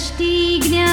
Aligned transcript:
दृष्टि 0.00 0.60
ज्ञान 0.64 0.89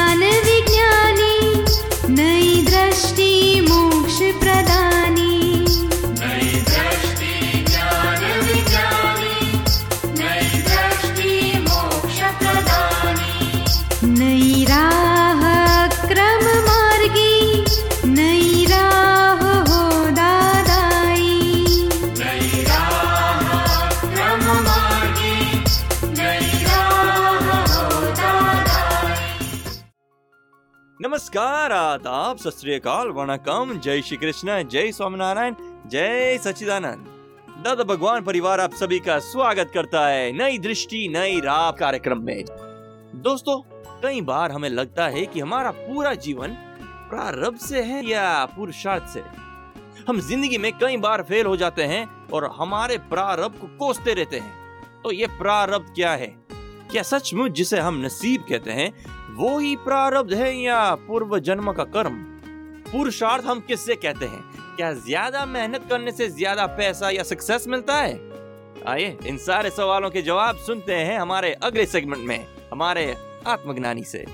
नमस्कार, 31.07 31.71
आदाब 31.71 32.37
सत 32.37 32.61
वणकम। 33.15 33.71
जय 33.79 34.01
श्री 34.01 34.17
कृष्ण 34.17 34.61
जय 34.63 34.91
स्वामीनारायण, 34.91 35.53
जय 35.87 36.37
सचिदानंद 36.37 37.05
दादा 37.65 37.83
भगवान 37.83 38.23
परिवार 38.23 38.59
आप 38.59 38.73
सभी 38.73 38.99
का 38.99 39.17
स्वागत 39.19 39.71
करता 39.73 40.05
है 40.07 40.31
नई 40.31 40.57
दृष्टि, 40.57 41.07
नई 41.07 41.39
राह 41.39 41.71
कार्यक्रम 41.71 42.23
में। 42.23 42.43
दोस्तों, 43.21 43.57
कई 44.01 44.21
बार 44.21 44.51
हमें 44.51 44.69
लगता 44.69 45.07
है 45.07 45.25
कि 45.25 45.39
हमारा 45.39 45.71
पूरा 45.71 46.13
जीवन 46.25 46.57
प्रारब्ध 47.09 47.59
से 47.59 47.83
है 47.83 48.05
या 48.05 48.45
पुरुषार्थ 48.45 49.07
से। 49.07 49.23
हम 50.07 50.19
ज़िंदगी 50.19 50.57
में 50.57 50.71
कई 50.73 50.97
बार 50.97 51.23
फेल 51.23 51.45
हो 51.45 51.55
जाते 51.57 51.83
हैं 51.83 52.05
और 52.33 52.49
हमारे 52.57 52.97
प्रारब्ध 53.07 53.59
को 53.59 53.67
कोसते 53.77 54.13
रहते 54.13 54.39
हैं। 54.39 55.01
तो 55.03 55.11
ये 55.11 55.27
प्रारब्ध 55.37 55.93
क्या 55.95 56.11
है? 56.11 56.46
क्या 56.91 57.03
सचमुच 57.03 57.51
जिसे 57.51 57.79
हम 57.79 58.05
नसीब 58.05 58.41
कहते 58.41 58.71
हैं, 58.71 58.91
वो 59.35 59.59
ही 59.59 59.75
प्रारब्ध 59.75 60.33
है 60.33 60.61
या 60.61 60.95
पूर्व 60.95 61.39
जन्म 61.39 61.71
का 61.73 61.83
कर्म? 61.83 62.13
पुरुषार्थ 62.91 63.45
हम 63.45 63.59
किससे 63.59 63.95
कहते 63.95 64.25
हैं? 64.25 64.41
क्या 64.75 64.93
ज़्यादा 64.93 65.45
मेहनत 65.45 65.85
करने 65.89 66.11
से 66.11 66.29
ज़्यादा 66.29 66.65
पैसा 66.65 67.09
या 67.09 67.23
सक्सेस 67.23 67.67
मिलता 67.67 67.95
है? 67.95 68.19
आइए, 68.87 69.17
इन 69.27 69.37
सारे 69.37 69.69
सवालों 69.69 70.09
के 70.09 70.21
जवाब 70.21 70.57
सुनते 70.57 70.93
हैं 70.93 71.19
हमारे 71.19 71.53
अगले 71.53 71.85
सेगमेंट 71.85 72.23
में, 72.25 72.45
हमारे 72.71 73.15
आत्मज्ञानी 73.47 74.03
से। 74.03 74.25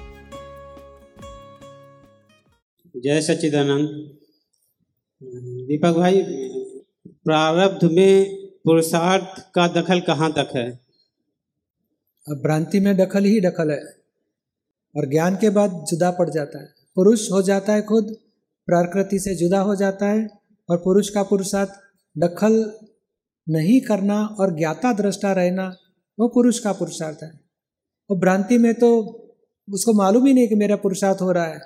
जय 2.95 3.22
सच्चिदानंद। 3.22 3.88
दीपक 5.67 5.97
भाई, 5.97 6.23
प्रारब्ध 7.25 7.83
में 7.83 8.35
पुरुषार्थ 8.66 9.52
का 9.56 9.67
दखल 9.67 10.00
कहाँ 10.00 10.31
तक 10.31 10.52
है? 10.56 10.83
अब 12.29 12.38
भ्रांति 12.38 12.79
में 12.79 12.97
दखल 12.97 13.23
ही 13.23 13.39
दखल 13.41 13.71
है 13.71 13.83
और 14.95 15.09
ज्ञान 15.09 15.35
के 15.35 15.49
बाद 15.49 15.85
जुदा 15.89 16.11
पड़ 16.11 16.29
जाता 16.29 16.61
है। 16.61 16.67
पुरुष 16.95 17.31
हो 17.31 17.41
जाता 17.41 17.73
है 17.73 17.81
खुद, 17.81 18.16
प्रकृति 18.67 19.19
से 19.19 19.35
जुदा 19.35 19.59
हो 19.59 19.75
जाता 19.75 20.05
है 20.05 20.29
और 20.69 20.77
पुरुष 20.77 21.09
का 21.09 21.23
पुरुषार्थ 21.23 21.69
दखल 22.17 22.73
नहीं 23.49 23.81
करना 23.81 24.25
और 24.39 24.57
ज्ञाता 24.57 24.94
दृष्टा 24.94 25.31
रहना, 25.33 25.75
वो 26.19 26.27
पुरुष 26.27 26.59
का 26.59 26.71
पुरुषार्थ 26.73 27.23
है। 27.23 27.31
और 28.09 28.17
भ्रांति 28.17 28.57
में 28.57 28.73
तो 28.73 28.89
उसको 29.69 29.94
मालूम 29.94 30.25
ही 30.25 30.33
नहीं 30.33 30.47
कि 30.47 30.55
मेरा 30.55 30.75
पुरुषार्थ 30.75 31.21
हो 31.21 31.31
रहा 31.31 31.45
है। 31.45 31.59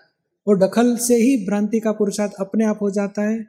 वो 0.47 0.57
दखल 0.57 0.95
से 0.97 1.15
ही 1.15 1.45
भ्रांति 1.45 1.79
का 1.79 1.91
पुरुषार्थ 1.91 2.31
अपने 2.39 2.65
आप 2.65 2.79
हो 2.81 2.89
जाता 2.91 3.21
है। 3.21 3.45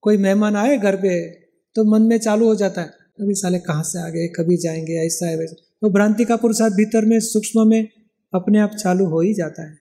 कोई 0.00 0.16
मेहमान 0.16 0.56
आए 0.56 0.78
घर 0.78 0.96
पे 0.96 1.30
तो 1.76 1.84
मन 1.84 2.02
में 2.02 2.18
चालू 2.18 2.46
हो 2.46 2.54
जाता 2.54 2.80
है, 2.80 2.88
अभी 3.20 3.34
साले 3.34 3.58
कहाँ 3.58 3.82
से 3.82 3.98
आ 3.98 4.08
गए? 4.08 4.26
कभी 4.28 4.56
जाएँगे, 4.56 5.06
ऐसा 5.06 5.26
है 5.26 5.36
वैसा। 5.36 5.71
तो 5.82 5.90
भ्रांति 5.90 6.24
का 6.24 6.36
पुरुषार्थ 6.36 6.74
भीतर 6.74 7.04
में 7.04 7.20
सूक्ष्म 7.20 7.68
में 7.68 7.88
अपने 8.34 8.58
आप 8.58 8.70
चालू 8.70 9.06
हो 9.06 9.20
ही 9.20 9.34
जाता 9.34 9.62
है। 9.62 9.78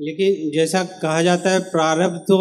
लेकिन 0.00 0.50
जैसा 0.50 0.84
कहा 0.84 1.22
जाता 1.22 1.50
है 1.50 1.60
प्रारब्ध 1.60 2.16
तो 2.16 2.38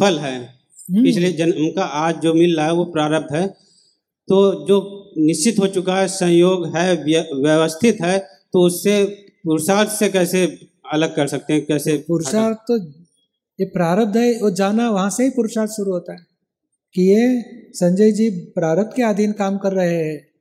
फल 0.00 0.18
है। 0.18 0.38
हम्म, 0.38 1.02
पिछले 1.04 1.32
जन्म 1.32 1.70
का 1.70 1.82
आज 1.82 2.20
जो 2.20 2.34
मिल 2.34 2.56
रहा 2.56 2.66
है 2.66 2.72
वो 2.72 2.84
प्रारब्ध 2.84 3.34
है। 3.36 3.46
तो 4.28 4.66
जो 4.68 4.78
निश्चित 5.18 5.58
हो 5.58 5.66
चुका 5.66 5.96
है 5.96 6.08
संयोग 6.08 6.76
है 6.76 6.94
व्यवस्थित 7.42 7.96
है 8.02 8.18
तो 8.52 8.66
उससे 8.66 9.04
पुरुषार्थ 9.44 9.90
से 9.90 10.08
कैसे 10.08 10.46
अलग 10.92 11.16
कर 11.16 11.26
सकते 11.26 11.52
हैं? 11.52 11.66
कैसे 11.66 12.04
पुरुषार्थ 12.08 12.56
तो 12.56 12.78
ये 13.60 13.64
प्रारब्ध 13.64 14.16
है 14.16 14.38
वो 14.40 14.50
जाना 14.50 14.90
वहाँ 14.90 15.10
से 15.10 15.24
ही 15.24 15.30
पुरुषार्थ 15.30 15.70
शुरू 15.70 15.92
होता 15.92 16.12
है। 16.12 16.26
कि 16.94 17.02
ये 17.02 17.42
संजय 17.72 18.12
जी 18.12 18.30
प्रारब्ध 18.30 18.90
के 18.96 19.02
अधीन 19.02 19.32
काम 19.32 19.58
कर 19.58 19.72
रहे 19.72 19.94
हैं। 19.96 20.31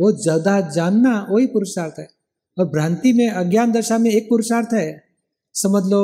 वो 0.00 0.10
ज़्यादा 0.22 0.60
जानना 0.70 1.14
वही 1.30 1.46
पुरुषार्थ 1.46 1.98
है। 1.98 2.08
और 2.56 2.66
भ्रांति 2.66 3.12
में, 3.12 3.28
अज्ञान 3.28 3.72
दशा 3.72 3.98
में 3.98 4.10
एक 4.10 4.28
पुरुषार्थ 4.28 4.74
है। 4.74 5.02
समझ 5.54 5.82
लो, 5.86 6.02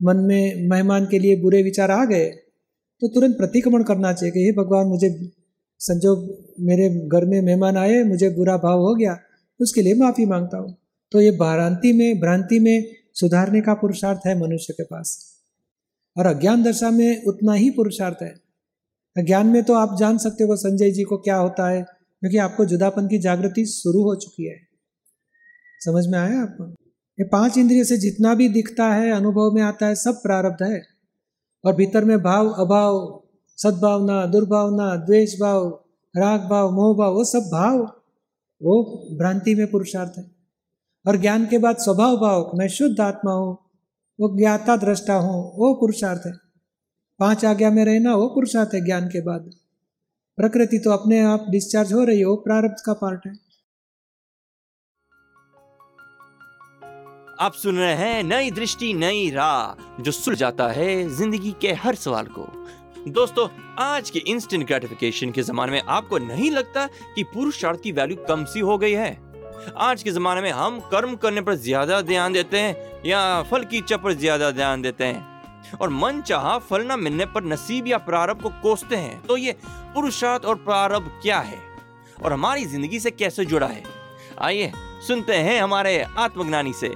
मन 0.00 0.16
में 0.18 0.68
मेहमान 0.68 1.06
के 1.06 1.18
लिए 1.18 1.36
बुरे 1.42 1.62
विचार 1.62 1.90
आ 1.90 2.04
गए 2.04 2.24
तो 3.02 3.08
तुरंत 3.08 3.36
प्रतिक्रमण 3.36 3.82
करना 3.82 4.12
चाहिए 4.12 4.32
कि, 4.32 4.44
हे 4.44 4.52
भगवान, 4.52 4.86
मुझे 4.86 5.08
संजोग, 5.80 6.28
मेरे 6.60 6.88
घर 7.08 7.24
में 7.24 7.40
मेहमान 7.42 7.76
आए, 7.76 8.02
मुझे 8.04 8.28
बुरा 8.30 8.56
भाव 8.56 8.80
हो 8.80 8.94
गया, 8.94 9.18
उसके 9.60 9.82
लिए 9.82 9.94
माफ़ी 9.94 10.24
माँगता 10.26 10.58
हूँ। 10.58 10.74
तो 11.12 11.20
ये 11.20 11.30
भ्रांति 11.30 11.92
में 11.92 12.20
भ्रांति 12.20 12.58
में 12.58 12.84
सुधारने 13.14 13.60
का 13.60 13.74
पुरुषार्थ 13.74 14.26
है 14.26 14.38
मनुष्य 14.40 14.72
के 14.72 14.82
पास। 14.82 15.18
और 16.16 16.26
अज्ञान 16.26 16.62
दशा 16.62 16.90
में 16.90 17.24
उतना 17.24 17.52
ही 17.52 17.70
पुरुषार्थ 17.70 18.22
है। 18.22 18.34
अज्ञान 19.16 19.46
में 19.46 19.62
तो 19.64 19.74
आप 19.74 19.96
जान 19.98 20.18
सकते 20.18 20.44
हो, 20.44 20.56
संजय 20.56 20.90
जी 20.90 21.02
को 21.02 21.16
क्या 21.16 21.36
होता 21.36 21.68
है 21.68 21.84
क्योंकि 22.24 22.38
आपको 22.38 22.64
जुदापन 22.64 23.08
की 23.08 23.18
जागृति 23.18 23.66
शुरू 23.66 24.02
हो 24.02 24.14
चुकी 24.14 24.44
है। 24.44 24.56
समझ 25.80 26.06
में 26.06 26.18
आया 26.18 26.42
आपको? 26.42 26.64
ये 27.20 27.24
पाँच 27.24 27.58
इंद्रिय 27.58 27.84
से 27.84 27.96
जितना 27.96 28.34
भी 28.34 28.48
दिखता 28.48 28.94
है, 28.94 29.10
अनुभव 29.10 29.50
में 29.50 29.62
आता 29.62 29.86
है, 29.86 29.94
सब 29.94 30.22
प्रारब्ध 30.22 30.62
है। 30.62 30.82
और 31.64 31.74
भीतर 31.74 32.04
में 32.04 32.22
भाव, 32.22 32.48
अभाव, 32.48 33.22
सद्भावना, 33.56 34.26
दुर्भावना 34.26 34.96
द्वेष 34.96 35.40
भाव 35.40 35.84
राग 36.16 36.40
भाव 36.40 36.70
मोह 36.70 36.96
भाव 36.96 37.14
वो 37.14 37.24
सब 37.24 37.40
भाव, 37.40 37.78
वो 38.62 39.06
भ्रांति 39.18 39.54
में 39.54 39.70
पुरुषार्थ 39.70 40.18
है। 40.18 40.30
और 41.08 41.16
ज्ञान 41.16 41.46
के 41.46 41.58
बाद 41.58 41.76
स्वभाव 41.76 42.16
भाव, 42.16 42.52
मैं 42.54 42.68
शुद्ध 42.68 43.00
आत्मा 43.00 43.32
हूँ, 43.32 43.58
वो 44.20 44.38
ज्ञाता 44.38 44.76
दृष्टा 44.76 45.14
हूँ, 45.14 45.52
वो 45.56 45.74
पुरुषार्थ 45.74 46.22
है। 46.26 46.32
पाँच 47.18 47.44
आज्ञा 47.44 47.70
में 47.70 47.84
रहना, 47.84 48.16
वो 48.16 48.28
पुरुषार्थ 48.28 48.74
है 48.74 48.84
ज्ञान 48.84 49.08
के 49.08 49.20
बाद। 49.20 49.50
प्रकृति 50.38 50.78
तो 50.78 50.90
अपने 50.90 51.20
आप 51.22 51.44
डिस्चार्ज 51.50 51.92
हो 51.92 52.04
रही 52.04 52.20
है 52.20 52.34
प्रारब्ध 52.44 52.80
का 52.86 52.92
पार्ट 52.92 53.26
है। 53.26 53.32
आप 57.40 57.52
सुन 57.54 57.76
रहे 57.78 57.94
हैं 57.94 58.22
नई 58.22 58.50
दृष्टि, 58.50 58.92
नई 58.94 59.30
राह, 59.30 60.02
जो 60.02 60.10
सुल 60.12 60.34
जाता 60.34 60.68
है 60.68 61.08
ज़िंदगी 61.10 61.54
के 61.60 61.72
हर 61.74 61.94
सवाल 61.94 62.26
को। 62.28 62.46
दोस्तों, 63.10 63.48
आज 63.78 64.10
के 64.10 64.18
इंस्टेंट 64.30 64.66
ग्रेटिफिकेशन 64.66 65.30
के 65.32 65.42
जमाने 65.42 65.72
में 65.72 65.80
आपको 65.80 66.18
नहीं 66.18 66.50
लगता 66.50 66.86
कि 66.86 67.22
पुरुषार्थ 67.24 67.80
की 67.82 67.92
वैल्यू 67.92 68.16
कम 68.28 68.44
सी 68.44 68.60
हो 68.60 68.78
गई 68.78 68.92
है? 68.92 69.18
आज 69.78 70.02
के 70.02 70.10
जमाने 70.10 70.40
में 70.40 70.50
हम 70.52 70.80
कर्म 70.90 71.14
करने 71.16 71.40
पर 71.40 71.54
ज़्यादा 71.56 72.00
ध्यान 72.02 72.32
देते 72.32 72.58
हैं 72.58 73.02
या 73.06 73.20
फल 73.42 73.64
की 73.64 73.78
इच्छा 73.78 73.96
पर 73.96 74.12
ज़्यादा 74.14 74.50
ध्यान 74.50 74.82
देते 74.82 75.04
हैं? 75.04 75.33
और 75.80 75.88
मन 75.90 76.20
चाह 76.22 76.58
फल 76.58 76.86
न 76.86 76.98
मिलने 77.00 77.26
पर 77.26 77.44
नसीब 77.44 77.86
या 77.86 77.98
प्रारब्ध 77.98 78.42
को 78.42 78.48
कोसते 78.62 78.96
हैं। 78.96 79.20
तो 79.22 79.36
ये 79.36 79.52
पुरुषार्थ 79.94 80.44
और 80.44 80.56
प्रारब्ध 80.64 81.10
क्या 81.22 81.38
है? 81.40 81.58
और 82.24 82.32
हमारी 82.32 82.64
ज़िंदगी 82.64 83.00
से 83.00 83.10
कैसे 83.10 83.44
जुड़ा 83.44 83.66
है? 83.66 83.82
आइए, 84.38 84.72
सुनते 85.06 85.34
हैं 85.34 85.60
हमारे 85.62 86.02
आत्मज्ञानी 86.02 86.72
से। 86.72 86.88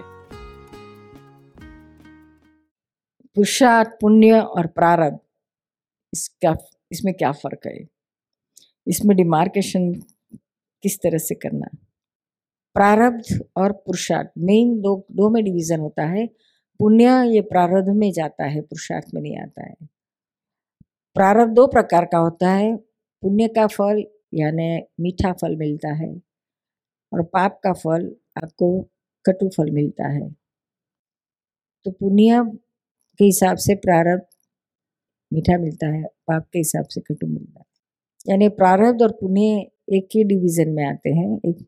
पुरुषार्थ, 3.36 3.88
पुण्य 4.00 4.40
और 4.40 4.66
प्रारब्ध 4.66 5.18
इसका 6.12 6.54
इसमें 6.92 7.14
क्या 7.14 7.32
फ़र्क 7.32 7.66
है? 7.66 7.78
इसमें 8.86 9.16
डिमार्केशन 9.16 9.92
किस 10.82 10.98
तरह 10.98 11.18
से 11.18 11.34
करना 11.34 11.66
प्रारब्ध 12.76 13.48
और 13.56 13.72
पुरुषार्थ 13.72 14.28
मेन 14.38 14.80
दो 14.80 14.94
दो 15.12 15.28
में 15.30 15.42
डिवीज़न 15.44 15.80
होता 15.80 16.02
है। 16.02 16.26
पुण्य 16.78 17.04
ये 17.04 17.40
प्रारब्ध 17.40 17.88
में 17.88 18.12
जाता 18.12 18.44
है, 18.44 18.60
पुरुषार्थ 18.60 19.06
में 19.14 19.22
नहीं 19.22 19.38
आता 19.38 19.66
है। 19.66 19.74
प्रारब्ध 21.14 21.52
दो 21.52 21.66
प्रकार 21.66 22.04
का 22.04 22.18
होता 22.18 22.50
है, 22.50 22.76
पुण्य 23.22 23.48
का 23.48 23.66
फल 23.66 24.04
यानी 24.34 24.82
मीठा 25.00 25.32
फल 25.32 25.56
मिलता 25.56 25.88
है 25.88 26.22
और 27.12 27.22
पाप 27.22 27.60
का 27.64 27.72
फल 27.72 28.16
आपको 28.44 28.88
कटु 29.26 29.48
फल 29.48 29.70
मिलता 29.70 30.08
है। 30.08 30.30
तो 31.84 31.90
पुण्य 31.90 32.44
के 33.18 33.24
हिसाब 33.24 33.56
से 33.56 33.74
प्रारब्ध 33.74 34.22
मीठा 35.32 35.58
मिलता 35.58 35.86
है, 35.86 36.02
पाप 36.02 36.48
के 36.52 36.58
हिसाब 36.58 36.84
से 36.84 37.00
कटु 37.00 37.26
मिलता 37.26 37.60
है। 37.60 37.66
यानी 38.28 38.48
प्रारब्ध 38.48 39.02
और 39.02 39.12
पुण्य 39.12 39.70
एक 39.92 40.08
ही 40.14 40.24
डिवीज़न 40.24 40.68
में 40.68 40.84
आते 40.84 41.10
हैं, 41.10 41.38
एक 41.38 41.66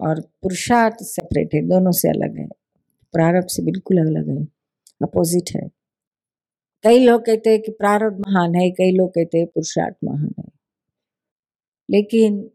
और 0.00 0.20
पुरुषार्थ 0.20 0.96
सेपरेट 1.02 1.54
है, 1.54 1.62
दोनों 1.62 1.92
से 1.92 2.08
अलग 2.08 2.38
है। 2.38 2.48
प्रारब्ध 3.14 3.48
से 3.48 3.62
बिल्कुल 3.62 3.98
अलग 3.98 4.28
है 4.28 4.44
अपोजिट 5.02 5.50
है। 5.56 5.70
कई 6.82 7.04
लोग 7.04 7.24
कहते 7.24 7.50
हैं 7.50 7.62
कि 7.62 7.72
प्रारब्ध 7.72 8.20
महान 8.20 8.54
है, 8.54 8.70
कई 8.70 8.92
लोग 8.92 9.10
कहते 9.10 9.38
हैं 9.38 9.46
पुरुषार्थ 9.46 9.94
महान 10.04 10.34
है। 10.38 10.44
लेकिन 11.90 12.50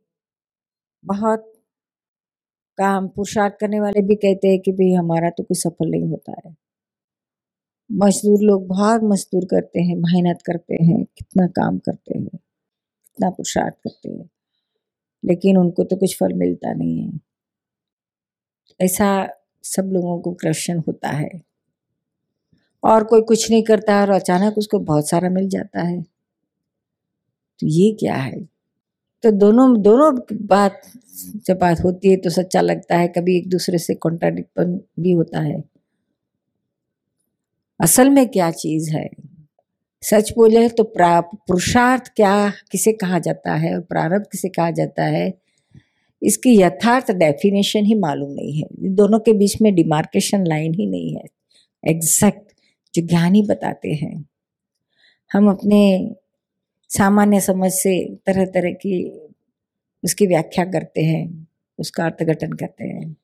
बहुत 1.05 1.53
काम 2.77 3.07
पुरुषार्थ 3.07 3.53
करने 3.59 3.79
वाले 3.79 4.01
भी 4.01 4.15
कहते 4.15 4.47
हैं 4.47 4.59
कि 4.59 4.71
भाई 4.71 4.93
हमारा 4.93 5.29
तो 5.29 5.43
कुछ 5.43 5.57
सफल 5.57 5.89
नहीं 5.89 6.05
होता 6.05 6.33
है। 6.45 6.55
मजदूर 7.91 8.39
लोग 8.41 8.67
बहुत 8.67 9.01
मजदूर 9.03 9.45
करते 9.45 9.81
हैं, 9.81 9.95
मेहनत 9.95 10.41
करते 10.45 10.73
हैं, 10.73 11.05
कितना 11.05 11.47
काम 11.47 11.79
करते 11.79 12.17
हैं, 12.17 12.27
कितना 12.27 13.29
पुरुषार्थ 13.29 13.73
करते 13.73 14.09
हैं। 14.09 14.29
लेकिन 15.25 15.57
उनको 15.57 15.83
तो 15.83 15.95
कुछ 15.95 16.19
फल 16.19 16.33
मिलता 16.33 16.73
नहीं 16.73 17.07
है। 17.07 17.19
ऐसा 18.81 19.38
सब 19.63 19.83
लोगों 19.83 20.19
को 20.19 20.33
क्वेश्चन 20.33 20.77
होता 20.87 21.09
है। 21.09 21.29
और 22.83 23.03
कोई 23.03 23.21
कुछ 23.21 23.51
नहीं 23.51 23.63
करता 23.63 23.95
है 23.95 24.01
और 24.01 24.09
अचानक 24.09 24.57
उसको 24.57 24.79
बहुत 24.79 25.09
सारा 25.09 25.29
मिल 25.29 25.49
जाता 25.49 25.81
है। 25.81 26.01
तो 27.59 27.67
ये 27.67 27.91
क्या 27.91 28.15
है? 28.15 28.41
तो 29.23 29.31
दोनों 29.31 29.81
दोनों 29.81 30.37
बात, 30.45 30.81
जब 31.45 31.59
बात 31.59 31.79
होती 31.83 32.09
है 32.09 32.15
तो 32.15 32.29
सच्चा 32.29 32.61
लगता 32.61 32.97
है, 32.97 33.07
कभी 33.07 33.37
एक 33.37 33.49
दूसरे 33.49 33.77
से 33.77 33.95
कॉन्ट्राडिक्ट 33.95 34.81
भी 34.99 35.11
होता 35.11 35.39
है। 35.39 35.63
असल 37.81 38.09
में 38.09 38.29
क्या 38.29 38.51
चीज़ 38.51 38.91
है? 38.91 39.09
सच 40.01 40.33
बोले 40.35 40.69
तो 40.69 40.83
प्रा- 40.83 41.37
पुरुषार्थ 41.47 42.11
क्या, 42.15 42.49
किसे 42.71 42.93
कहा 42.93 43.19
जाता 43.19 43.55
है 43.55 43.75
और 43.75 43.81
प्रारब्ध 43.81 44.25
किसे 44.31 44.49
कहा 44.49 44.71
जाता 44.71 45.03
है? 45.03 45.48
इसकी 46.23 46.61
यथार्थ 46.61 47.11
डेफिनेशन 47.11 47.85
ही 47.85 47.95
मालूम 47.95 48.31
नहीं 48.31 48.61
है। 48.61 48.67
दोनों 48.73 49.19
के 49.19 49.33
बीच 49.33 49.61
में 49.61 49.75
डिमार्केशन 49.75 50.45
लाइन 50.45 50.73
ही 50.73 50.85
नहीं 50.85 51.15
है। 51.15 51.23
एग्जैक्ट 51.87 52.51
जो 52.95 53.07
ज्ञानी 53.07 53.41
बताते 53.41 53.93
हैं। 53.93 54.29
हम 55.33 55.49
अपने 55.49 56.15
सामान्य 56.89 57.41
समझ 57.41 57.71
से 57.71 58.15
तरह 58.15 58.45
तरह 58.45 58.71
की 58.71 59.11
उसकी 60.03 60.27
व्याख्या 60.27 60.65
करते 60.65 61.01
हैं, 61.01 61.47
उसका 61.79 62.05
अर्थघटन 62.05 62.51
करते 62.51 62.83
हैं। 62.83 63.15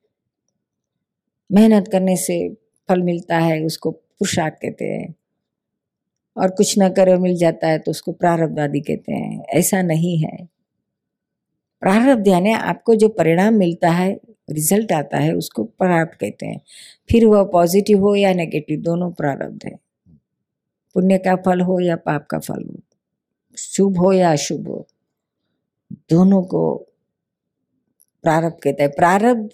मेहनत 1.52 1.88
करने 1.88 2.18
से 2.18 2.54
फल 2.90 3.02
मिलता 3.02 3.38
है, 3.38 3.66
उसको 3.66 3.92
पुरुषार्थ 3.92 4.54
कहते 4.54 4.86
हैं। 4.86 5.16
और 6.38 6.50
कुछ 6.50 6.76
न 6.80 6.90
करे 6.90 7.18
मिल 7.18 7.38
जाता 7.38 7.68
है 7.68 7.80
तो 7.80 7.92
उसको 7.92 8.12
प्रारब्ध 8.12 8.60
आदि 8.60 8.80
कहते 8.80 9.14
हैं। 9.14 9.44
ऐसा 9.44 9.82
नहीं 9.82 10.18
है। 10.18 10.55
प्रारब्ध 11.82 12.28
यानी 12.28 12.52
आपको 12.54 12.96
जो 12.96 13.08
परिणाम 13.10 13.54
मिलता 13.54 13.90
है 13.90 14.12
रिज़ल्ट 14.50 14.92
आता 14.92 15.18
है, 15.18 15.34
उसको 15.34 15.64
प्रारब्ध 15.64 16.14
कहते 16.22 16.46
हैं। 16.46 16.60
फिर 17.10 17.26
वह 17.26 17.44
पॉजिटिव 17.44 18.02
हो 18.02 18.16
या 18.16 18.34
नेगेटिव 18.34 18.80
दोनों 18.82 19.12
प्रारब्ध 19.12 19.66
है। 19.66 19.76
पुण्य 20.96 21.18
का 21.18 21.36
फल 21.36 21.62
हो 21.62 21.80
या 21.80 21.96
पाप 21.98 22.26
का 22.28 22.40
फल 22.40 22.64
हो, 22.64 22.80
शुभ 23.58 23.98
हो 24.00 24.12
या 24.14 24.32
अशुभ 24.32 24.68
हो, 24.68 24.86
दोनों 26.10 26.42
को 26.44 26.64
प्रारब्ध 28.24 28.58
कहते 28.64 28.84
हैं। 28.84 28.92
प्रारब्ध 28.92 29.50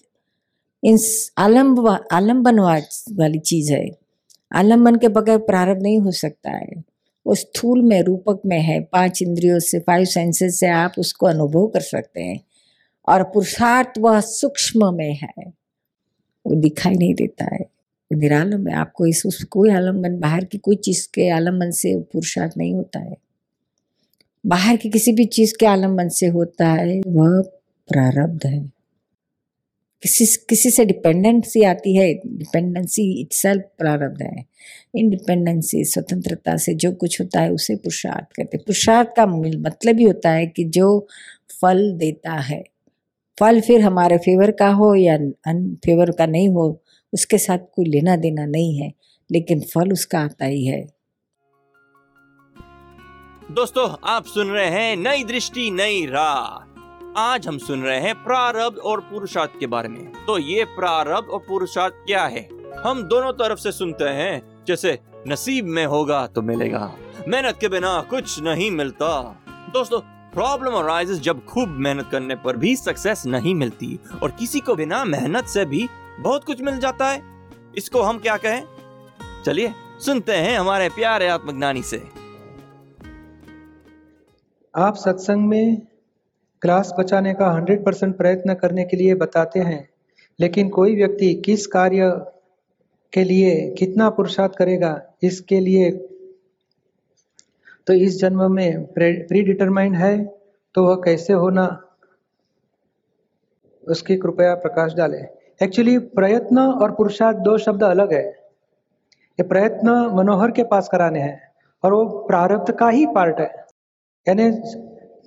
इन 0.83 0.97
आलम्ब 1.37 1.87
आलंबन 2.11 2.59
वाली 2.59 3.39
चीज़ 3.41 3.73
है। 3.73 3.85
आलंबन 4.51 4.95
के 4.95 5.07
बगैर 5.09 5.37
प्रारब्ध 5.41 5.81
नहीं 5.83 5.99
हो 5.99 6.11
सकता 6.11 6.51
है। 6.51 6.83
वो 7.27 7.35
स्थूल 7.35 7.81
में, 7.81 8.01
रूपक 8.01 8.41
में 8.45 8.61
है। 8.61 8.81
पाँच 8.81 9.21
इंद्रियों 9.21 9.59
से 9.59 9.79
फाइव 9.79 10.05
सेंसेस 10.05 10.59
से 10.59 10.67
आप 10.67 10.93
उसको 10.99 11.25
अनुभव 11.25 11.67
कर 11.67 11.79
सकते 11.79 12.21
हैं। 12.21 12.39
और 13.07 13.23
पुरुषार्थ 13.23 13.89
वह 13.99 14.19
सूक्ष्म 14.19 14.93
में 14.93 15.13
है। 15.13 15.53
वो 16.45 16.55
दिखाई 16.55 16.93
नहीं 16.93 17.13
देता 17.13 17.45
है। 17.45 17.59
वो 17.59 18.19
निरालंब 18.19 18.67
है। 18.67 18.75
आपको 18.75 19.05
इस, 19.05 19.25
उस 19.25 19.43
कोई 19.43 19.69
आलंबन 19.69 20.19
बाहर 20.19 20.45
की 20.45 20.57
कोई 20.57 20.75
चीज़ 20.75 21.07
के 21.07 21.29
आलंबन 21.29 21.71
से 21.71 21.99
पुरुषार्थ 21.99 22.53
नहीं 22.57 22.73
होता 22.73 22.99
है। 22.99 23.17
बाहर 24.45 24.77
की 24.77 24.89
किसी 24.89 25.11
भी 25.11 25.25
चीज़ 25.25 25.53
के 25.59 25.65
आलंबन 25.65 26.09
से 26.09 26.27
होता 26.27 26.67
है। 26.67 27.01
वह 27.07 27.41
प्रारब्ध 27.89 28.45
है। 28.45 28.80
किसी 30.03 30.25
किसी 30.49 30.69
से 30.71 30.85
डिपेंडेंसी 30.85 31.63
आती 31.63 31.95
है 31.95 32.13
डिपेंडेंसी 32.13 33.03
इटसेल्फ 33.21 33.63
प्रारब्ध 33.77 34.21
है। 34.21 34.45
इंडिपेंडेंसी 34.95 35.83
स्वतंत्रता 35.85 36.55
से 36.57 36.73
जो 36.73 36.91
कुछ 36.91 37.19
होता 37.21 37.41
है, 37.41 37.51
उसे 37.51 37.75
पुरुषार्थ 37.75 38.35
कहते 38.35 38.57
हैं। 38.57 38.63
पुरुषार्थ 38.65 39.09
का 39.15 39.25
मतलब 39.25 39.99
ही 39.99 40.03
होता 40.03 40.29
है 40.29 40.47
कि 40.47 40.63
जो 40.63 41.07
फल 41.61 41.91
देता 41.93 42.33
है। 42.33 42.63
फल 43.39 43.61
फिर 43.61 43.81
हमारे 43.81 44.17
फेवर 44.17 44.51
का 44.51 44.67
हो 44.69 44.93
या 44.95 45.15
अनफेवर 45.47 46.11
का 46.11 46.25
नहीं 46.25 46.49
हो, 46.49 46.81
उसके 47.13 47.37
साथ 47.37 47.57
कोई 47.57 47.85
लेना 47.85 48.15
देना 48.15 48.45
नहीं 48.45 48.77
है, 48.77 48.91
लेकिन 49.31 49.61
फल 49.61 49.91
उसका 49.91 50.19
आता 50.19 50.45
ही 50.45 50.65
है। 50.65 50.81
दोस्तों, 53.51 53.89
आप 54.03 54.25
सुन 54.25 54.47
रहे 54.47 54.69
हैं 54.69 54.95
नई 54.97 55.23
दृष्टि, 55.23 55.69
नई 55.71 56.05
राह। 56.05 56.70
आज 57.17 57.47
हम 57.47 57.57
सुन 57.57 57.81
रहे 57.81 57.99
हैं 57.99 58.13
प्रारब्ध 58.23 58.77
और 58.77 58.99
पुरुषार्थ 59.01 59.51
के 59.59 59.67
बारे 59.67 59.89
में। 59.89 60.11
तो 60.25 60.37
ये 60.37 60.63
प्रारब्ध 60.65 61.29
और 61.29 61.39
पुरुषार्थ 61.39 61.93
क्या 62.05 62.23
है? 62.25 62.47
हम 62.85 63.01
दोनों 63.03 63.31
तरफ़ 63.33 63.59
से 63.59 63.71
सुनते 63.71 64.03
हैं। 64.03 64.63
जैसे 64.67 64.99
नसीब 65.27 65.65
में 65.65 65.85
होगा 65.85 66.27
तो 66.27 66.41
मिलेगा, 66.41 66.95
मेहनत 67.27 67.57
के 67.61 67.67
बिना 67.67 68.01
कुछ 68.09 68.41
नहीं 68.41 68.71
मिलता। 68.71 69.21
दोस्तों, 69.73 69.99
प्रॉब्लम 70.33 70.73
अराइजेस 70.73 71.19
जब 71.19 71.45
खूब 71.45 71.69
मेहनत 71.69 72.09
करने 72.11 72.35
पर 72.35 72.57
भी 72.57 72.75
सक्सेस 72.75 73.25
नहीं 73.25 73.55
मिलती 73.55 73.99
और 74.23 74.31
किसी 74.31 74.59
को 74.59 74.75
बिना 74.75 75.03
मेहनत 75.05 75.45
से 75.45 75.65
भी 75.65 75.87
बहुत 76.19 76.43
कुछ 76.43 76.61
मिल 76.61 76.79
जाता 76.79 77.09
है। 77.09 77.21
इसको 77.77 78.01
हम 78.01 78.19
क्या 78.19 78.37
कहें? 78.37 78.63
चलिए, 79.45 79.73
सुनते 79.99 80.33
हैं 80.33 80.59
हमारे 80.59 80.89
प्यारे 80.89 81.27
आत्मज्ञानी 81.27 81.83
से। 81.83 82.03
आप 84.77 84.95
सत्संग 84.95 85.47
में 85.47 85.90
क्लास 86.61 86.93
बचाने 86.99 87.33
का 87.33 87.49
हंड्रेड 87.51 87.83
परसेंट 87.85 88.15
प्रयत्न 88.17 88.53
करने 88.55 88.83
के 88.85 88.97
लिए 88.97 89.15
बताते 89.17 89.59
हैं, 89.61 89.87
लेकिन 90.39 90.69
कोई 90.69 90.95
व्यक्ति 90.95 91.33
किस 91.45 91.65
कार्य 91.69 92.09
के 93.13 93.23
लिए 93.23 93.69
कितना 93.77 94.09
पुरुषार्थ 94.11 94.55
करेगा, 94.57 95.01
इसके 95.23 95.59
लिए 95.59 95.89
तो 97.87 97.93
इस 97.95 98.19
जन्म 98.19 98.51
में 98.51 98.85
प्री 98.93 99.41
डिटरमाइंड 99.43 99.95
है 99.95 100.13
तो 100.75 100.85
वह 100.85 101.01
कैसे 101.05 101.33
होना, 101.35 101.65
उसकी 103.83 104.15
कृपया 104.17 104.53
प्रकाश 104.57 104.93
डाले। 104.93 105.17
एक्चुअली 105.61 105.97
प्रयत्न 106.13 106.59
और 106.59 106.91
पुरुषार्थ 106.91 107.37
दो 107.39 107.57
शब्द 107.59 107.83
अलग 107.83 108.13
है। 108.13 108.23
ये 109.39 109.43
प्रयत्न 109.45 109.89
मनोहर 110.15 110.51
के 110.51 110.63
पास 110.65 110.89
कराने 110.91 111.19
हैं, 111.19 111.41
और 111.83 111.93
वो 111.93 112.05
प्रारब्ध 112.27 112.71
का 112.75 112.89
ही 112.89 113.05
पार्ट 113.15 113.39
है। 113.39 113.49
यानी 114.27 114.49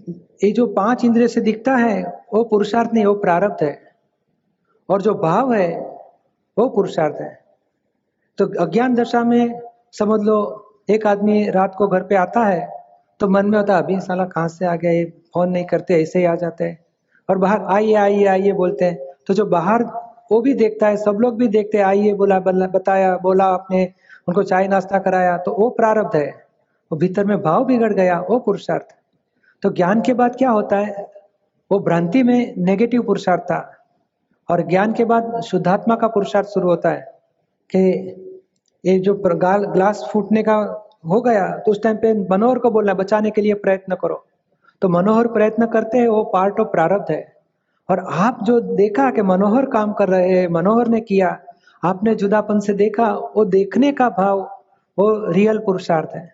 ये 0.09 0.51
जो 0.53 0.67
पाँच 0.67 1.05
इंद्रिय 1.05 1.29
से 1.29 1.41
दिखता 1.41 1.77
है, 1.77 2.03
वो 2.35 2.45
पुरुषार्थ 2.45 2.91
नहीं, 2.95 3.05
वो 3.05 3.15
प्रारब्ध 3.15 3.65
है। 3.65 3.79
और 4.89 5.03
जो 5.03 5.15
भाव 5.15 5.53
है, 5.55 5.69
वो 6.59 6.69
पुरुषार्थ 6.69 7.21
है। 7.21 7.39
तो 8.39 8.47
अज्ञान 8.65 8.95
दशा 8.95 9.23
में 9.25 9.61
समझ 9.93 10.21
लो, 10.21 10.39
एक 10.91 11.07
आदमी 11.07 11.49
रात 11.51 11.75
को 11.79 11.87
घर 11.89 12.03
पे 12.03 12.15
आता 12.15 12.45
है 12.45 12.69
तो 13.21 13.29
मन 13.29 13.47
में 13.47 13.59
होता 13.59 13.77
है, 13.77 13.83
अभी 13.83 13.99
साला 14.01 14.25
कहाँ 14.25 14.49
से 14.49 14.67
आ 14.67 14.75
गया, 14.77 14.93
ये 14.93 15.05
फ़ोन 15.05 15.51
नहीं 15.51 15.65
करते, 15.65 16.01
ऐसे 16.03 16.19
ही 16.19 16.25
आ 16.25 16.35
जाते 16.35 16.65
हैं। 16.65 16.79
और 17.31 17.39
बाहर, 17.39 17.61
आइए 17.65 17.95
आइए 17.95 18.25
आइए 18.27 18.53
बोलते 18.53 18.85
हैं। 18.85 18.99
तो 19.27 19.35
जो 19.35 19.47
बाहर, 19.47 19.83
वो 20.33 20.41
भी 20.41 20.55
देखता 20.55 20.87
है, 20.87 20.97
सब 20.97 21.19
लोग 21.21 21.37
भी 21.37 21.49
देखते 21.49 21.79
हैं, 21.79 21.85
आइए, 21.85 22.13
बोला 22.13 22.39
बताया, 22.41 23.17
बोला 23.17 23.45
आपने, 23.45 23.85
उनको 24.29 24.43
चाय 24.43 24.69
नाश्ता 24.69 24.99
कराया 24.99 25.37
तो 25.39 25.53
वो 25.53 25.69
प्रारब्ध 25.71 26.17
है। 26.17 26.31
वो 26.93 26.99
भीतर 26.99 27.25
में 27.25 27.41
भाव 27.43 27.65
बिगड़ 27.65 27.93
गया, 27.93 28.21
वो 28.21 28.39
पुरुषार्थ। 28.39 28.97
तो 29.65 29.71
ज्ञान 29.71 30.01
के 30.01 30.15
बाद 30.15 30.37
क्या 30.37 30.51
होता 30.51 30.77
है? 30.77 31.11
वो 31.73 31.79
भ्रांति 31.79 32.23
में 32.23 32.55
नेगेटिव 32.59 33.03
पुरुषार्थ 33.03 33.43
था। 33.43 33.73
और 34.51 34.63
ज्ञान 34.63 34.93
के 34.93 35.05
बाद 35.05 35.41
शुद्धात्मा 35.41 35.97
का 35.97 36.09
पुरुषार्थ 36.09 36.49
शुरू 36.49 36.69
होता 36.69 36.89
है 36.89 37.19
कि 37.71 37.81
ये 38.85 38.99
जो 38.99 39.23
ग्लास 39.25 40.09
फूटने 40.13 40.43
का 40.43 40.89
हो 41.09 41.21
गया 41.21 41.59
तो 41.59 41.71
उस 41.71 41.83
टाइम 41.83 41.97
पे 41.97 42.29
मनोहर 42.29 42.59
को 42.59 42.71
बोलना, 42.71 42.95
बचाने 42.95 43.31
के 43.31 43.41
लिए 43.41 43.55
प्रयत्न 43.55 43.95
करो। 43.95 44.25
तो 44.83 44.89
मनोहर 44.89 45.27
प्रयत्न 45.27 45.67
करते 45.67 45.99
हैं, 45.99 46.09
वो 46.09 46.25
पार्ट 46.25 46.61
ऑफ़ 46.61 46.69
प्रारब्ध 46.69 47.11
है। 47.11 47.33
और 47.91 47.99
आप 47.99 48.39
जो 48.43 48.61
देखा 48.61 49.11
कि 49.11 49.23
मनोहर 49.23 49.67
काम 49.67 49.93
कर 49.93 50.09
रहे 50.09 50.29
हैं, 50.29 50.49
मनोहर 50.49 50.89
ने 50.89 51.01
किया, 51.01 51.41
आपने 51.85 52.15
जुदापन 52.15 52.61
से 52.61 52.75
देखा, 52.75 53.13
वो 53.13 53.45
देखने 53.45 53.93
का 53.93 54.09
भाव, 54.09 54.41
वो 54.99 55.33
रियल 55.33 55.59
पुरुषार्थ 55.59 56.11
है। 56.15 56.34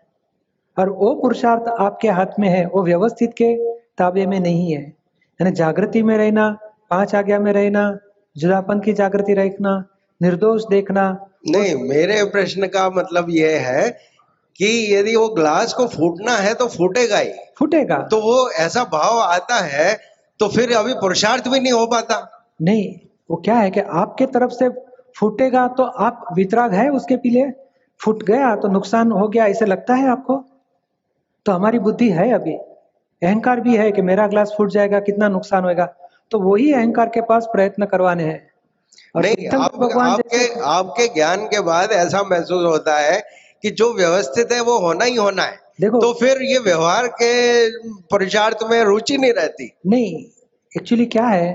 और 0.77 0.91
वो 0.91 1.15
पुरुषार्थ 1.15 1.69
आपके 1.81 2.09
हाथ 2.09 2.39
में 2.39 2.49
है 2.49 2.65
वो 2.67 2.83
व्यवस्थित 2.83 3.33
के 3.33 3.55
ताबे 3.99 4.27
में 4.27 4.39
नहीं 4.41 4.73
है। 4.73 4.83
यानी 4.83 5.51
जागृति 5.51 6.03
में 6.03 6.17
रहना 6.19 6.49
पाँच 6.91 7.15
आज्ञा 7.15 7.39
में 7.39 7.53
रहना 7.53 7.99
जुदापन 8.37 8.81
की 8.81 8.93
जागृति 8.93 9.35
रखना 9.35 9.73
निर्दोष 10.21 10.63
देखना। 10.71 11.05
नहीं 11.49 11.75
मेरे 11.89 12.23
प्रश्न 12.25 12.67
का 12.67 12.89
मतलब 12.91 13.27
यह 13.31 13.67
है 13.69 13.89
कि 14.57 14.95
यदि 14.95 15.17
वो 15.17 15.29
ग्लास 15.29 15.73
को 15.73 15.87
फूटना 15.87 16.37
है 16.37 16.55
तो 16.55 16.67
फूटेगा 16.67 17.19
ही। 17.19 17.33
फूटेगा। 17.59 17.97
तो 17.97 18.21
वो 18.21 18.51
ऐसा 18.51 18.85
भाव 18.85 19.19
आता 19.19 19.61
है 19.65 19.95
तो 20.41 20.49
फिर 20.49 20.73
अभी 20.73 20.95
पुरुषार्थ 20.95 21.49
भी 21.49 21.61
नहीं 21.61 21.73
हो 21.73 21.87
पाता। 21.87 22.47
नहीं 22.63 22.95
वो 23.31 23.37
क्या 23.37 23.55
है 23.55 23.71
कि 23.71 23.81
आपके 23.81 24.27
तरफ़ 24.27 24.51
से 24.51 24.69
फूटेगा 25.17 25.67
तो 25.69 25.83
आप 25.83 26.25
वितराग 26.35 26.75
है 26.75 26.89
उसके 26.91 27.17
पीले 27.17 27.45
फूट 28.01 28.23
गया 28.23 28.55
तो 28.57 28.69
नुकसान 28.69 29.13
हो 29.13 29.29
गया 29.29 29.47
ऐसे 29.47 29.67
लगता 29.67 29.95
है 29.95 30.09
आपको? 30.09 30.45
तो 31.47 31.53
हमारी 31.53 31.79
बुद्धि 31.79 32.09
है 32.11 32.31
अभी। 32.33 32.55
अहंकार 33.23 33.61
भी 33.61 33.77
है 33.77 33.91
कि 33.93 34.03
मेरा 34.03 34.27
ग्लास 34.27 34.55
फूट 34.59 34.71
जाएगा 34.71 35.01
कितना 35.01 35.29
नुकसान 35.29 35.65
होगा 35.65 35.87
तो 36.33 36.39
वही 36.41 36.73
अहंकार 36.73 37.09
के 37.09 37.21
पास 37.23 37.49
प्रयत्न 37.53 37.87
करवाने 37.87 38.25
हैं। 38.25 38.49
और 39.17 39.23
नहीं 39.23 39.49
आप, 39.49 39.75
भगवान 39.77 40.09
आपके 40.09 40.61
आपके 40.61 41.07
ज्ञान 41.15 41.45
के 41.47 41.61
बाद 41.61 41.93
ऐसा 41.93 42.23
महसूस 42.23 42.65
होता 42.67 42.99
है 42.99 43.21
कि 43.65 43.71
जो 43.71 43.93
व्यवस्थित 43.95 44.53
है 44.53 44.61
वो 44.61 44.79
होना 44.79 45.05
ही 45.05 45.15
होना 45.17 45.43
है। 45.43 45.59
देखो 45.81 46.01
तो 46.01 46.13
फिर 46.13 46.43
ये 46.43 46.59
व्यवहार 46.59 47.07
के 47.07 47.33
पुरुषार्थ 48.11 48.59
में 48.71 48.83
रुचि 48.85 49.17
नहीं 49.19 49.33
रहती। 49.33 49.71
नहीं 49.87 50.25
एक्चुअली 50.73 51.07
क्या 51.07 51.27
है 51.27 51.53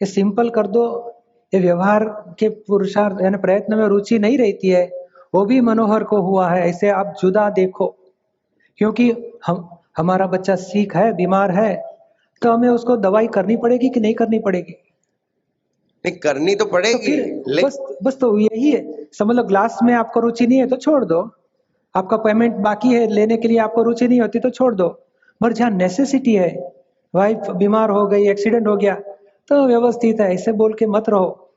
कि 0.00 0.06
सिंपल 0.06 0.50
कर 0.50 0.66
दो 0.66 0.84
ये 1.52 1.60
व्यवहार 1.60 2.04
के 2.38 2.48
पुरुषार्थ 2.48 3.22
यानी 3.22 3.36
प्रयत्न 3.38 3.78
में 3.78 3.86
रुचि 3.86 4.18
नहीं 4.18 4.38
रहती 4.38 4.68
है 4.68 4.84
वो 5.34 5.44
भी 5.44 5.60
मनोहर 5.60 6.04
को 6.04 6.20
हुआ 6.22 6.48
है। 6.50 6.68
ऐसे 6.68 6.88
आप 6.90 7.14
जुदा 7.22 7.48
देखो। 7.50 7.94
क्योंकि 8.78 9.32
हम 9.46 9.68
हमारा 9.96 10.26
बच्चा 10.26 10.56
सीख 10.56 10.96
है 10.96 11.12
बीमार 11.12 11.50
है 11.50 11.84
तो 12.42 12.52
हमें 12.52 12.68
उसको 12.68 12.96
दवाई 12.96 13.26
करनी 13.26 13.56
पड़ेगी 13.56 13.88
कि 13.88 14.00
नहीं 14.00 14.14
करनी 14.14 14.38
पड़ेगी? 14.38 14.74
नहीं 16.06 16.16
करनी 16.16 16.54
तो 16.54 16.64
तो 16.64 16.70
पड़ेगी 16.70 17.16
ले- 17.54 17.64
बस 17.64 17.78
बस 18.02 18.18
तो 18.20 18.38
यही 18.38 18.70
है। 18.70 19.04
समझ 19.12 19.36
लो 19.36 19.44
ग्लास 19.44 19.78
में 19.82 19.94
आपको 19.94 20.20
रुचि 20.20 20.46
नहीं 20.46 20.58
है 20.58 20.66
तो 20.66 20.76
छोड़ 20.76 21.04
दो। 21.04 21.30
आपका 21.96 22.16
पेमेंट 22.16 22.54
बाकी 22.54 22.88
है 22.88 23.06
लेने 23.06 23.36
के 23.36 23.48
लिए 23.48 23.58
आपको 23.58 23.82
रुचि 23.82 24.08
नहीं 24.08 24.20
होती 24.20 24.38
तो 24.38 24.50
छोड़ 24.50 24.74
दो। 24.74 25.06
मगर 25.42 25.52
जहाँ 25.52 25.70
नेसेसिटी 25.70 26.34
है 26.34 26.72
वाइफ 27.14 27.50
बीमार 27.50 27.90
हो 27.90 28.06
गई 28.06 28.28
एक्सीडेंट 28.28 28.66
हो 28.66 28.76
गया 28.76 28.94
तो 29.48 29.66
व्यवस्थित 29.66 30.20
है 30.20 30.34
ऐसे 30.34 30.52
बोल 30.52 30.74
के 30.74 30.86
मत 30.86 31.08
रहो। 31.08 31.50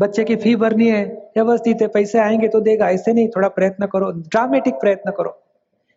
बच्चे 0.00 0.24
की 0.24 0.36
फ़ी 0.36 0.56
भरनी 0.56 0.88
है 0.88 1.30
व्यवस्थित 1.36 1.78
है 1.82 1.88
पैसे 1.88 2.18
आएँगे 2.18 2.48
तो 2.48 2.60
देगा 2.60 2.90
ऐसे 2.90 3.12
नहीं 3.12 3.28
थोड़ा 3.28 3.48
प्रयत्न 3.48 3.86
करो 3.86 4.10
ड्रामेटिक 4.10 4.74
प्रयत्न 4.74 5.10
करो। 5.10 5.39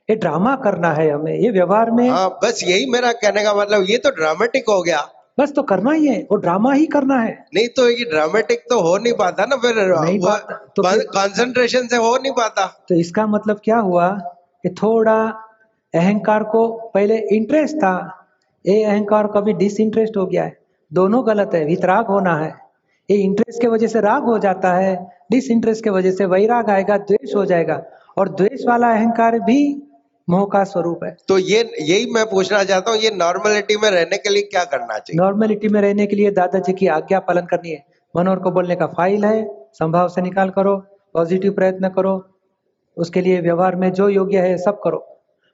ये 0.10 0.16
ड्रामा 0.16 0.56
करना 0.64 0.92
है 0.94 1.10
हमें 1.12 1.34
ये 1.34 1.50
व्यवहार 1.52 1.92
में। 1.92 2.08
हाँ 2.10 2.30
बस 2.44 2.64
यही 2.68 2.86
मेरा 2.92 3.12
कहने 3.14 3.44
का 3.44 3.54
मतलब 3.54 3.86
ये 3.90 3.98
तो 3.98 4.10
ड्रामेटिक 4.16 4.70
हो 4.70 4.82
गया। 4.84 5.02
बस 5.40 5.52
तो 5.52 5.62
करना 5.64 5.92
ही 5.92 6.08
है 6.08 6.18
वो 6.32 6.38
ड्रामा 6.38 6.74
ही 6.74 6.86
करना 6.86 7.20
है। 7.20 7.32
नहीं 7.56 7.68
तो 7.68 7.90
ये 7.90 8.06
ड्रामेटिक 8.06 8.66
तो 8.70 8.80
हो 8.82 8.98
नहीं 8.98 9.14
पाता 9.14 9.46
ना 9.46 9.56
फिर 9.58 9.76
नहीं 9.76 10.20
पाता, 10.20 10.56
तो 10.56 10.84
कंसंट्रेशन 10.84 11.88
से 11.88 11.96
हो 11.98 12.16
नहीं 12.18 12.32
पाता। 12.32 12.66
तो 12.90 12.96
इसका 12.96 13.26
मतलब 13.28 13.62
क्या 13.64 13.78
हुआ 13.78 14.10
कि 14.64 14.70
थोड़ा 14.82 15.16
अहंकार 15.94 16.44
को 16.44 16.68
पहले 16.94 17.18
इंटरेस्ट 17.36 17.78
था 17.78 17.96
ये 18.66 18.84
अहंकार 18.84 19.28
कभी 19.28 19.54
डिसइंटरेस्ट 19.54 20.18
हो 20.18 20.26
गया 20.26 20.44
है। 20.44 20.58
दोनों 20.92 21.26
गलत 21.28 21.52
है 21.54 21.64
वितराग 21.66 22.08
होना 22.08 22.36
है। 22.38 22.54
ये 23.10 23.18
इंटरेस्ट 23.18 23.62
के 23.62 23.68
वजह 23.68 23.88
से 23.88 24.02
राग 24.02 24.24
हो 24.24 24.38
जाता 24.40 24.74
है 24.74 24.94
डिसइंटरेस्ट 25.32 25.84
के 25.84 25.90
वजह 25.90 26.12
से 26.12 26.26
वैराग 26.26 26.70
आएगा 26.70 26.98
द्वेष 27.00 27.36
हो 27.36 27.46
जाएगा। 27.46 27.82
और 28.18 28.30
द्वेष 28.32 28.66
वाला 28.68 28.92
अहंकार 28.92 29.40
भी 29.40 29.60
मोह 30.28 30.46
का 30.46 30.64
स्वरूप 30.64 31.04
है। 31.04 31.16
तो 31.28 31.38
ये 31.38 31.60
यही 31.82 32.06
मैं 32.12 32.26
पूछना 32.26 32.64
चाहता 32.64 32.92
हूँ 32.92 33.00
ये 33.00 33.10
नॉर्मलिटी 33.14 33.78
में 33.78 33.90
रहने 33.92 34.18
के 34.18 34.30
लिए 34.30 34.42
क्या 34.44 34.64
करना 34.66 34.98
चाहिए? 34.98 35.20
नॉर्मेलिटी 35.20 35.68
में 35.68 35.80
रहने 35.82 36.06
के 36.08 36.16
लिए 36.16 36.32
दादाजी 36.32 36.74
की 36.74 36.88
आज्ञा 36.90 37.20
पालन 37.22 37.46
करनी 37.46 37.72
है। 37.72 37.84
मनोहर 38.16 38.40
को 38.40 38.52
बोलने 38.52 38.76
का 38.76 38.88
फ़ाइल 38.90 39.26
है 39.26 39.48
संभाव 39.74 40.08
से 40.10 40.22
निकाल 40.22 40.50
करो 40.50 40.76
पॉजिटिव 41.16 41.52
प्रयत्न 41.54 41.90
करो 41.90 42.14
उसके 42.98 43.22
लिए 43.22 43.40
व्यवहार 43.42 43.76
में 43.76 43.92
जो 43.94 44.08
योग्य 44.10 44.40
है 44.40 44.58
सब 44.60 44.80
करो। 44.84 44.98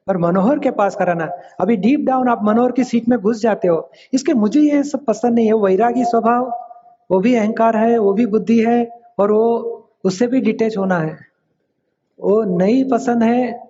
पर 0.08 0.18
मनोहर 0.18 0.60
के 0.60 0.72
पास 0.72 0.96
कराना 0.96 1.26
अभी 1.62 1.76
डीप 1.78 2.06
डाउन 2.06 2.30
आप 2.30 2.40
मनोहर 2.44 2.72
की 2.72 2.84
सीट 2.84 3.08
में 3.10 3.18
घुस 3.20 3.42
जाते 3.42 3.68
हो 3.68 3.90
इसके 4.14 4.34
मुझे 4.36 4.62
ये 4.62 4.84
सब 4.84 5.06
पसंद 5.06 5.36
नहीं 5.36 5.48
है। 5.48 5.54
वैरागी 5.56 6.04
स्वभाव 6.06 6.52
वो 7.10 7.20
भी 7.20 7.36
अहंकार 7.36 7.78
है 7.78 7.98
वो 7.98 8.14
भी 8.14 8.26
बुद्धि 8.28 8.60
है 8.60 8.78
और 9.20 9.32
वो 9.32 9.46
उससे 10.06 10.28
भी 10.28 10.42
डिटेच 10.42 10.78
होना 10.78 10.98
है। 11.00 11.18
वो 12.20 12.44
नहीं 12.58 12.84
पसंद 12.90 13.24
है 13.24 13.69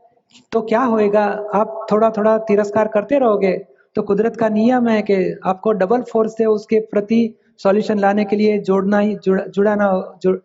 तो 0.51 0.61
क्या 0.61 0.81
होएगा? 0.81 1.23
आप 1.53 1.85
थोड़ा 1.91 2.09
थोड़ा 2.11 2.37
तिरस्कार 2.39 2.87
करते 2.87 3.19
रहोगे 3.19 3.53
तो 3.95 4.01
कुदरत 4.01 4.35
का 4.35 4.49
नियम 4.49 4.87
है 4.87 5.01
कि 5.01 5.15
आपको 5.45 5.71
डबल 5.73 6.01
फोर्स 6.03 6.37
से 6.37 6.45
उसके 6.47 6.79
प्रति 6.91 7.21
सॉल्यूशन 7.59 7.99
लाने 7.99 8.25
के 8.25 8.35
लिए 8.35 8.57
जोड़ना 8.59 8.99
ही 8.99 9.15
जुड़, 9.15 9.41
जुड़ाना 9.41 10.17
जुड़, 10.21 10.37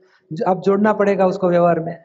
आप 0.47 0.62
जोड़ना 0.62 0.93
पड़ेगा 0.93 1.26
उसको 1.26 1.49
व्यवहार 1.49 1.81
में। 1.81 1.97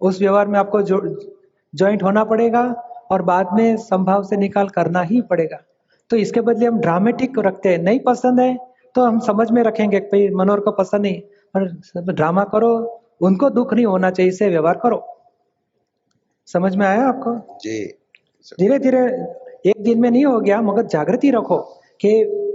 उस 0.00 0.20
व्यवहार 0.20 0.48
में 0.48 0.58
आपको 0.58 0.82
ज्वाइंट 0.82 2.02
होना 2.02 2.24
पड़ेगा 2.24 2.62
और 3.10 3.22
बाद 3.22 3.48
में 3.52 3.76
संभाव 3.78 4.22
से 4.22 4.36
निकाल 4.36 4.68
करना 4.68 5.02
ही 5.02 5.20
पड़ेगा। 5.22 5.58
तो 6.10 6.16
इसके 6.16 6.40
बदले 6.42 6.66
हम 6.66 6.78
ड्रामेटिक 6.80 7.38
रखते 7.38 7.68
हैं। 7.68 7.78
नहीं 7.78 8.00
पसंद 8.00 8.40
है 8.40 8.56
तो 8.94 9.02
हम 9.02 9.18
समझ 9.20 9.50
में 9.50 9.62
रखेंगे 9.62 10.00
भाई 10.02 10.28
मनोहर 10.30 10.60
को 10.60 10.70
पसंद 10.72 11.02
नहीं 11.02 11.20
पर 11.56 12.12
ड्रामा 12.12 12.44
करो 12.44 12.70
उनको 13.20 13.50
दुख 13.50 13.74
नहीं 13.74 13.86
होना 13.86 14.10
चाहिए 14.10 14.32
इसे 14.32 14.48
व्यवहार 14.48 14.78
करो। 14.82 14.96
समझ 16.46 16.76
में 16.76 16.86
आया 16.86 17.06
आपको? 17.08 17.58
जी। 17.58 17.86
धीरे 18.60 18.78
धीरे 18.78 19.00
एक 19.70 19.82
दिन 19.82 20.00
में 20.00 20.10
नहीं 20.10 20.24
हो 20.24 20.40
गया 20.40 20.60
मगर 20.62 20.86
जागृति 20.86 21.30
रखो 21.30 21.56
कि 22.00 22.08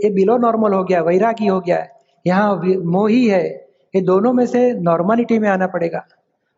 ये 0.03 0.09
बिलो 0.09 0.37
नॉर्मल 0.37 0.73
हो 0.73 0.83
गया 0.83 1.01
वैरागी 1.01 1.47
हो 1.47 1.59
गया 1.59 1.77
है। 1.77 1.91
यहाँ 2.27 2.55
मोही 2.85 3.27
है। 3.27 3.47
ये 3.95 4.01
दोनों 4.01 4.33
में 4.33 4.45
से 4.45 4.73
नॉर्मलिटी 4.73 5.39
में 5.39 5.49
आना 5.49 5.67
पड़ेगा। 5.67 6.07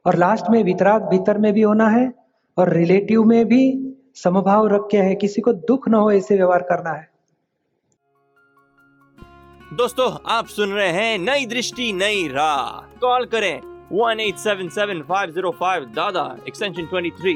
और 0.05 0.15
लास्ट 0.15 0.45
में 0.49 0.63
वितराग 0.63 1.03
भीतर 1.03 1.37
में 1.37 1.53
भी 1.53 1.61
होना 1.61 1.89
है 1.89 2.13
और 2.57 2.73
रिलेटिव 2.73 3.23
में 3.23 3.45
भी 3.45 3.93
समभाव 4.15 4.67
रख 4.67 4.87
के 4.91 4.97
है। 4.97 5.15
किसी 5.15 5.41
को 5.41 5.53
दुख 5.53 5.89
न 5.89 5.93
हो 5.93 6.11
ऐसे 6.11 6.35
व्यवहार 6.35 6.61
करना 6.61 6.89
है। 6.89 7.09
दोस्तों 9.73 10.17
आप 10.27 10.45
सुन 10.45 10.69
रहे 10.69 10.89
हैं 10.89 11.17
नई 11.19 11.45
दृष्टि 11.45 11.93
नई 11.93 12.27
राह। 12.27 12.97
कॉल 12.99 13.25
करें 13.25 13.70
one 13.93 14.19
eight 14.19 14.37
seven 14.37 14.67
seven 14.69 15.01
five 15.01 15.31
zero 15.31 15.51
five 15.51 15.85
Dada 15.85 16.23
extension 16.47 16.85
twenty 16.85 17.09
three 17.11 17.31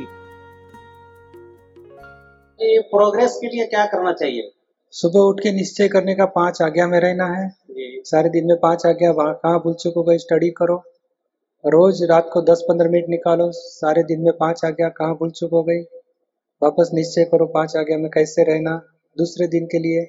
ये 2.59 2.79
प्रोग्रेस 2.81 3.38
के 3.41 3.47
लिए 3.47 3.65
क्या 3.65 3.85
करना 3.85 4.12
चाहिए? 4.13 4.51
सुबह 4.93 5.19
उठ 5.19 5.39
के 5.39 5.51
निश्चय 5.51 5.88
करने 5.88 6.15
का 6.15 6.25
पाँच 6.25 6.62
आज्ञा 6.62 6.88
में 6.88 7.00
रहना 7.00 7.25
है। 7.25 7.50
जी। 7.50 8.01
सारे 8.05 8.29
दिन 8.29 8.47
में 8.47 8.55
पाँच 8.59 8.85
आज्ञा 8.85 9.12
कहाँ 9.13 9.59
भूल 9.59 9.74
चुको 9.74 10.03
गए 10.03 10.17
स्टडी 10.17 10.50
करो। 10.50 10.77
रोज 11.65 12.03
रात 12.03 12.29
को 12.33 12.41
दस 12.41 12.65
पंद्रह 12.69 12.89
मिनट 12.89 13.09
निकालो 13.09 13.51
सारे 13.51 14.03
दिन 14.03 14.21
में 14.21 14.33
पाँच 14.33 14.65
आज्ञा 14.65 14.89
कहाँ 14.89 15.15
भूल 15.15 15.31
चुको 15.31 15.63
गई 15.63 15.81
वापस 16.62 16.91
निश्चय 16.93 17.24
करो 17.24 17.45
पाँच 17.45 17.75
आज्ञा 17.77 17.97
में 17.97 18.09
कैसे 18.09 18.43
रहना 18.43 18.81
दूसरे 19.17 19.47
दिन 19.47 19.65
के 19.65 19.79
लिए। 19.79 20.07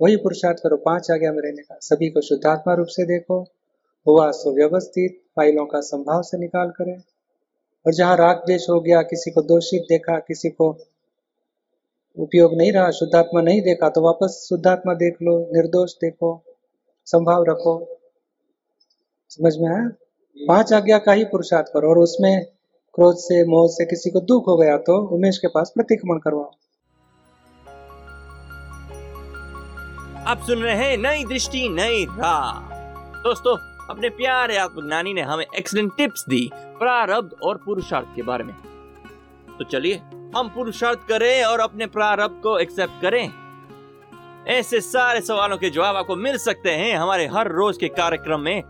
वही 0.00 0.16
पुरुषार्थ 0.16 0.58
करो 0.58 0.76
पाँच 0.76 1.10
आज्ञा 1.10 1.32
में 1.32 1.42
रहने 1.42 1.62
का। 1.62 1.78
सभी 1.80 2.10
को 2.10 2.20
शुद्धात्मा 2.20 2.74
रूप 2.74 2.86
से 2.86 3.04
देखो। 3.04 3.40
हुआ 4.06 4.30
सुव्यवस्थित। 4.30 5.20
फाइलों 5.38 5.66
का 5.66 5.80
संभाव 5.82 6.22
से 6.22 6.38
निकाल 6.38 6.70
करें। 6.70 6.96
और 7.86 7.92
जहाँ 7.92 8.16
राग 8.16 8.36
द्वेष 8.36 8.68
हो 8.70 8.80
गया, 8.80 9.02
किसी 9.02 9.30
को 9.30 9.42
दोषित 9.42 9.82
देखा, 9.88 10.18
किसी 10.18 10.48
को 10.50 10.76
उपयोग 12.16 12.54
नहीं 12.54 12.72
रहा, 12.72 12.90
शुद्धात्मा 12.90 13.40
नहीं 13.40 13.60
देखा 13.62 13.88
तो 13.88 14.00
वापस 14.00 14.46
शुद्धात्मा 14.48 14.94
देख 14.94 15.16
लो, 15.22 15.38
निर्दोष 15.52 15.92
देखो, 15.94 16.30
संभाव 17.06 17.44
रखो। 17.44 17.74
समझ 19.30 19.56
में 19.56 19.68
आया? 19.68 19.88
पाँच 20.36 20.72
आज्ञा 20.72 20.98
का 20.98 21.12
ही 21.12 21.24
पुरुषार्थ 21.24 21.66
करो, 21.66 21.90
और 21.90 21.98
उसमें 21.98 22.44
क्रोध 22.94 23.16
से, 23.16 23.44
मोह 23.44 23.68
से 23.68 23.84
किसी 23.84 24.10
को 24.10 24.20
दुख 24.22 24.48
हो 24.48 24.56
गया 24.56 24.76
तो 24.78 24.98
उमेश 25.16 25.38
के 25.38 25.48
पास 25.48 25.72
प्रतिक्रमण 25.74 26.18
करवाओ। 26.18 26.50
आप 30.26 30.42
सुन 30.46 30.62
रहे 30.62 30.74
हैं 30.76 30.96
नई 30.98 31.24
दृष्टि, 31.24 31.68
नई 31.68 32.04
राह। 32.04 32.76
दोस्तों 33.22 33.56
अपने 33.90 34.08
प्यारे 34.10 34.56
आत्मज्ञानी 34.56 35.12
ने 35.14 35.20
हमें 35.22 35.44
एक्सीलेंट 35.48 35.92
टिप्स 35.96 36.24
दी 36.28 36.48
प्रारब्ध 36.54 37.34
और 37.42 37.60
पुरुषार्थ 37.64 38.14
के 38.16 38.22
बारे 38.22 38.44
में। 38.44 38.54
तो 39.58 39.64
चलिए, 39.64 39.94
हम 40.36 40.48
पुरुषार्थ 40.54 41.06
करें 41.08 41.44
और 41.44 41.60
अपने 41.60 41.86
प्रारब्ध 41.88 42.40
को 42.42 42.58
एक्सेप्ट 42.58 43.00
करें। 43.02 43.30
ऐसे 44.48 44.80
सारे 44.80 45.20
सवालों 45.20 45.56
के 45.58 45.70
जवाब 45.70 45.96
आपको 45.96 46.16
मिल 46.16 46.36
सकते 46.38 46.70
हैं 46.72 46.94
हमारे 46.96 47.26
हर 47.26 47.52
रोज 47.52 47.78
के 47.78 47.88
कार्यक्रम 47.94 48.40
में। 48.40 48.62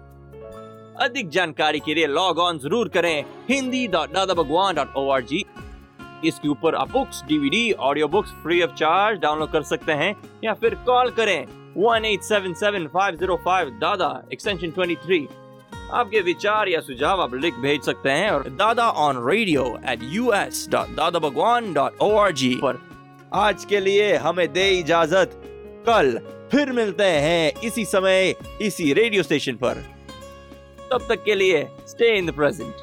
अधिक 1.00 1.28
जानकारी 1.28 1.80
के 1.80 1.94
लिए 1.94 2.06
लॉग 2.06 2.38
ऑन 2.38 2.58
ज़रूर 2.58 2.88
करें 2.88 3.24
Hindi 3.50 3.86
dot 3.88 4.12
Dada 4.12 4.34
Bhagwan 4.34 4.74
dot 4.74 4.96
O 4.96 5.08
R 5.10 5.22
G 5.22 5.44
इसके 6.24 6.48
ऊपर 6.48 6.74
आप 6.74 6.90
books 6.90 7.22
DVD 7.24 7.70
audio 7.72 8.08
books 8.08 8.30
free 8.42 8.62
of 8.62 8.70
charge 8.74 9.20
download 9.20 9.52
कर 9.52 9.62
सकते 9.64 9.92
हैं 9.92 10.14
या 10.44 10.54
फिर 10.54 10.74
कॉल 10.86 11.10
करें 11.10 11.46
one 11.76 12.04
eight 12.04 12.22
seven 12.22 12.54
seven 12.54 12.86
five 12.86 13.16
zero 13.16 13.36
five 13.44 13.70
Dada 13.80 14.10
extension 14.32 14.70
twenty 14.70 14.96
three 14.96 15.26
आपके 15.92 16.20
विचार 16.20 16.68
या 16.68 16.80
सुझाव 16.80 17.20
आप 17.20 17.34
लिख 17.34 17.54
भेज 17.54 17.82
सकते 17.82 18.10
हैं 18.10 18.30
और 18.30 18.48
Dada 18.56 18.88
on 19.02 19.22
radio 19.28 19.64
at 19.90 20.00
U 20.02 20.32
S 20.32 20.66
dot 20.70 20.88
Dada 20.96 21.18
Bhagwan 21.18 21.72
dot 21.72 22.02
O 22.02 22.10
R 22.16 22.32
G 22.32 22.54
पर। 22.54 22.80
आज 23.34 23.64
के 23.64 23.80
लिए 23.80 24.14
हमें 24.16 24.46
दे 24.52 24.68
इजाज़त। 24.70 25.40
कल 25.88 26.18
फिर 26.52 26.72
मिलते 26.72 27.04
हैं 27.04 27.52
इसी 27.64 27.84
समय, 27.84 28.34
इसी 28.62 28.92
रेडियो 28.92 29.22
स्टेशन 29.22 29.56
पर। 29.62 29.84
तब 30.90 31.06
तक 31.08 31.24
के 31.24 31.34
लिए 31.34 31.66
स्टे 31.88 32.16
इन 32.18 32.26
द 32.26 32.34
प्रेजेंट 32.34 32.74